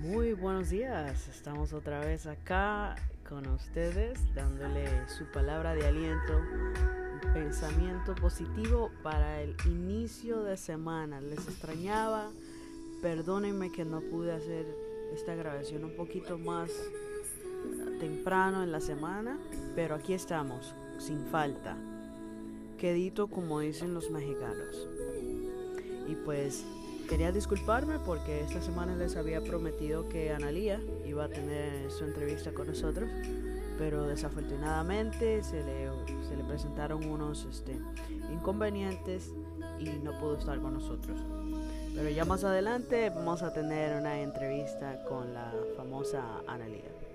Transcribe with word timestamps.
Muy 0.00 0.32
buenos 0.32 0.70
días, 0.70 1.26
estamos 1.26 1.72
otra 1.72 1.98
vez 1.98 2.28
acá 2.28 2.94
con 3.28 3.48
ustedes 3.48 4.16
dándole 4.32 4.86
su 5.08 5.24
palabra 5.24 5.74
de 5.74 5.88
aliento, 5.88 6.38
un 6.38 7.32
pensamiento 7.34 8.14
positivo 8.14 8.92
para 9.02 9.42
el 9.42 9.56
inicio 9.66 10.44
de 10.44 10.56
semana. 10.56 11.20
Les 11.20 11.48
extrañaba, 11.48 12.30
perdónenme 13.02 13.72
que 13.72 13.84
no 13.84 14.00
pude 14.00 14.30
hacer 14.30 14.66
esta 15.12 15.34
grabación 15.34 15.84
un 15.84 15.96
poquito 15.96 16.38
más 16.38 16.70
temprano 17.98 18.62
en 18.62 18.70
la 18.70 18.80
semana, 18.80 19.36
pero 19.74 19.96
aquí 19.96 20.12
estamos, 20.12 20.76
sin 20.98 21.26
falta. 21.26 21.76
Quedito 22.78 23.26
como 23.26 23.58
dicen 23.58 23.94
los 23.94 24.12
mexicanos. 24.12 24.88
Y 26.06 26.14
pues 26.14 26.64
quería 27.08 27.32
disculparme 27.32 27.98
porque 27.98 28.42
esta 28.42 28.60
semana 28.60 28.94
les 28.94 29.16
había 29.16 29.40
prometido 29.42 30.08
que 30.08 30.30
Analía 30.30 30.80
iba 31.06 31.24
a 31.24 31.28
tener 31.28 31.90
su 31.90 32.04
entrevista 32.04 32.52
con 32.52 32.66
nosotros, 32.66 33.08
pero 33.78 34.06
desafortunadamente 34.06 35.42
se 35.42 35.64
le, 35.64 35.88
se 36.28 36.36
le 36.36 36.44
presentaron 36.44 37.04
unos 37.04 37.46
este, 37.50 37.78
inconvenientes 38.30 39.32
y 39.78 39.88
no 39.88 40.18
pudo 40.18 40.36
estar 40.36 40.60
con 40.60 40.74
nosotros. 40.74 41.18
Pero 41.94 42.10
ya 42.10 42.26
más 42.26 42.44
adelante 42.44 43.10
vamos 43.10 43.42
a 43.42 43.52
tener 43.52 43.98
una 43.98 44.20
entrevista 44.20 45.02
con 45.08 45.32
la 45.32 45.52
famosa 45.76 46.22
Analía. 46.46 47.07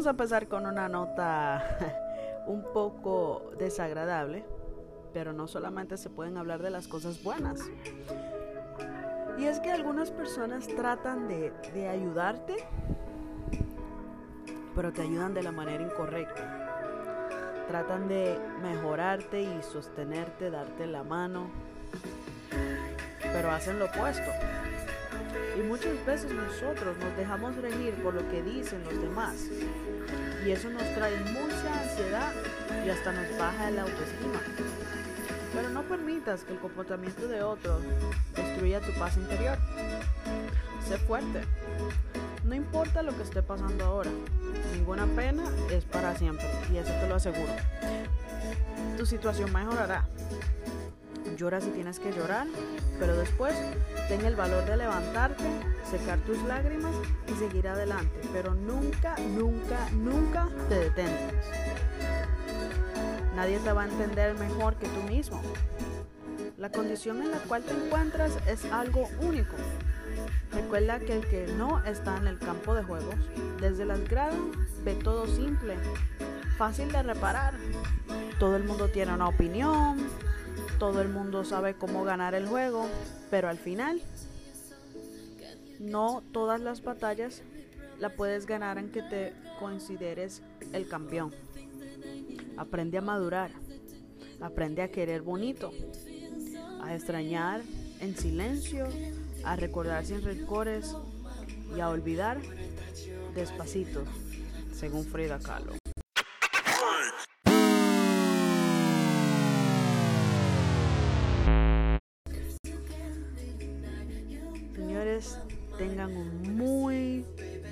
Vamos 0.00 0.06
a 0.06 0.10
empezar 0.12 0.48
con 0.48 0.64
una 0.64 0.88
nota 0.88 1.62
un 2.46 2.62
poco 2.72 3.50
desagradable, 3.58 4.46
pero 5.12 5.34
no 5.34 5.46
solamente 5.46 5.98
se 5.98 6.08
pueden 6.08 6.38
hablar 6.38 6.62
de 6.62 6.70
las 6.70 6.88
cosas 6.88 7.22
buenas. 7.22 7.60
Y 9.36 9.44
es 9.44 9.60
que 9.60 9.70
algunas 9.70 10.10
personas 10.10 10.66
tratan 10.68 11.28
de, 11.28 11.52
de 11.74 11.88
ayudarte, 11.88 12.64
pero 14.74 14.90
te 14.90 15.02
ayudan 15.02 15.34
de 15.34 15.42
la 15.42 15.52
manera 15.52 15.82
incorrecta. 15.82 17.66
Tratan 17.68 18.08
de 18.08 18.40
mejorarte 18.62 19.42
y 19.42 19.62
sostenerte, 19.62 20.48
darte 20.48 20.86
la 20.86 21.04
mano, 21.04 21.50
pero 23.34 23.50
hacen 23.50 23.78
lo 23.78 23.84
opuesto. 23.84 24.30
Y 25.58 25.62
muchas 25.62 26.04
veces 26.06 26.32
nosotros 26.32 26.96
nos 26.98 27.16
dejamos 27.16 27.56
regir 27.56 27.94
por 28.02 28.14
lo 28.14 28.28
que 28.28 28.42
dicen 28.42 28.82
los 28.84 29.00
demás. 29.00 29.46
Y 30.44 30.50
eso 30.50 30.70
nos 30.70 30.82
trae 30.94 31.16
mucha 31.18 31.82
ansiedad 31.82 32.32
y 32.84 32.90
hasta 32.90 33.12
nos 33.12 33.38
baja 33.38 33.70
la 33.70 33.82
autoestima. 33.82 34.40
Pero 35.54 35.68
no 35.70 35.82
permitas 35.82 36.44
que 36.44 36.52
el 36.52 36.58
comportamiento 36.58 37.26
de 37.26 37.42
otros 37.42 37.82
destruya 38.34 38.80
tu 38.80 38.92
paz 38.98 39.16
interior. 39.16 39.58
Sé 40.88 40.96
fuerte. 40.98 41.42
No 42.44 42.54
importa 42.54 43.02
lo 43.02 43.16
que 43.16 43.22
esté 43.22 43.42
pasando 43.42 43.84
ahora. 43.84 44.10
Ninguna 44.72 45.06
pena 45.06 45.44
es 45.70 45.84
para 45.84 46.16
siempre. 46.16 46.46
Y 46.72 46.78
eso 46.78 46.92
te 47.00 47.08
lo 47.08 47.16
aseguro. 47.16 47.52
Tu 48.96 49.06
situación 49.06 49.52
mejorará. 49.52 50.04
Llora 51.36 51.60
si 51.60 51.70
tienes 51.70 51.98
que 51.98 52.12
llorar, 52.12 52.46
pero 52.98 53.16
después 53.16 53.54
ten 54.08 54.24
el 54.24 54.36
valor 54.36 54.64
de 54.66 54.76
levantarte, 54.76 55.44
secar 55.90 56.18
tus 56.20 56.40
lágrimas 56.42 56.94
y 57.28 57.38
seguir 57.38 57.68
adelante. 57.68 58.20
Pero 58.32 58.54
nunca, 58.54 59.16
nunca, 59.34 59.88
nunca 59.92 60.48
te 60.68 60.74
detengas. 60.76 61.34
Nadie 63.34 63.58
te 63.60 63.72
va 63.72 63.82
a 63.82 63.88
entender 63.88 64.34
mejor 64.34 64.74
que 64.76 64.86
tú 64.88 65.02
mismo. 65.08 65.40
La 66.58 66.70
condición 66.70 67.22
en 67.22 67.30
la 67.30 67.38
cual 67.38 67.62
te 67.62 67.72
encuentras 67.72 68.36
es 68.46 68.64
algo 68.66 69.08
único. 69.22 69.56
Recuerda 70.52 70.98
que 70.98 71.16
el 71.16 71.26
que 71.26 71.46
no 71.56 71.82
está 71.84 72.16
en 72.18 72.26
el 72.26 72.38
campo 72.38 72.74
de 72.74 72.82
juegos, 72.82 73.14
desde 73.60 73.84
las 73.84 74.06
gradas 74.08 74.36
ve 74.84 74.94
todo 74.94 75.26
simple, 75.26 75.76
fácil 76.58 76.90
de 76.92 77.02
reparar. 77.02 77.54
Todo 78.38 78.56
el 78.56 78.64
mundo 78.64 78.88
tiene 78.88 79.14
una 79.14 79.28
opinión, 79.28 79.98
todo 80.80 81.02
el 81.02 81.10
mundo 81.10 81.44
sabe 81.44 81.74
cómo 81.74 82.04
ganar 82.04 82.34
el 82.34 82.48
juego, 82.48 82.88
pero 83.30 83.50
al 83.50 83.58
final 83.58 84.00
no 85.78 86.22
todas 86.32 86.58
las 86.58 86.82
batallas 86.82 87.42
la 87.98 88.16
puedes 88.16 88.46
ganar 88.46 88.78
en 88.78 88.90
que 88.90 89.02
te 89.02 89.34
consideres 89.58 90.42
el 90.72 90.88
campeón. 90.88 91.34
Aprende 92.56 92.96
a 92.96 93.02
madurar, 93.02 93.50
aprende 94.40 94.80
a 94.80 94.90
querer 94.90 95.20
bonito, 95.20 95.70
a 96.82 96.94
extrañar 96.94 97.60
en 98.00 98.16
silencio, 98.16 98.88
a 99.44 99.56
recordar 99.56 100.06
sin 100.06 100.22
rencores 100.22 100.96
y 101.76 101.80
a 101.80 101.90
olvidar 101.90 102.40
despacito, 103.34 104.02
según 104.72 105.04
Frida 105.04 105.38
Kahlo. 105.38 105.79
Señores, 114.80 115.36
tengan 115.76 116.16
un 116.16 116.56
muy 116.56 117.26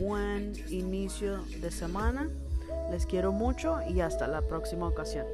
buen 0.00 0.54
inicio 0.70 1.44
de 1.60 1.70
semana. 1.70 2.30
Les 2.90 3.04
quiero 3.04 3.30
mucho 3.30 3.80
y 3.86 4.00
hasta 4.00 4.26
la 4.26 4.40
próxima 4.40 4.88
ocasión. 4.88 5.26